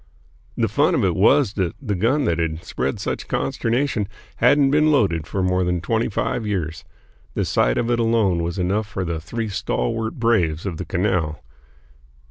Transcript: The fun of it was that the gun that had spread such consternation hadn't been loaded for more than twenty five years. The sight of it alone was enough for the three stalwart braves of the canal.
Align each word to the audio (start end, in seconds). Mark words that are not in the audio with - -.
The 0.57 0.67
fun 0.67 0.95
of 0.95 1.05
it 1.05 1.15
was 1.15 1.53
that 1.53 1.75
the 1.79 1.93
gun 1.93 2.25
that 2.25 2.39
had 2.39 2.63
spread 2.63 2.99
such 2.99 3.27
consternation 3.27 4.07
hadn't 4.37 4.71
been 4.71 4.91
loaded 4.91 5.27
for 5.27 5.43
more 5.43 5.63
than 5.63 5.79
twenty 5.79 6.09
five 6.09 6.43
years. 6.47 6.83
The 7.35 7.45
sight 7.45 7.77
of 7.77 7.91
it 7.91 7.99
alone 7.99 8.41
was 8.41 8.57
enough 8.57 8.87
for 8.87 9.05
the 9.05 9.19
three 9.21 9.47
stalwart 9.49 10.15
braves 10.15 10.65
of 10.65 10.77
the 10.77 10.85
canal. 10.85 11.39